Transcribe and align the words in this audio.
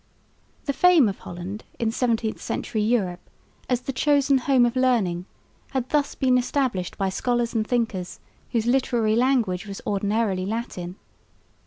The 0.65 0.73
fame 0.73 1.07
of 1.07 1.19
Holland 1.19 1.63
in 1.77 1.89
17th 1.91 2.39
century 2.39 2.81
Europe 2.81 3.19
as 3.69 3.81
the 3.81 3.93
chosen 3.93 4.39
home 4.39 4.65
of 4.65 4.75
learning 4.75 5.25
had 5.73 5.89
thus 5.89 6.15
been 6.15 6.39
established 6.39 6.97
by 6.97 7.09
scholars 7.09 7.53
and 7.53 7.67
thinkers 7.67 8.19
whose 8.51 8.65
literary 8.65 9.15
language 9.15 9.67
was 9.67 9.79
ordinarily 9.85 10.47
Latin. 10.47 10.95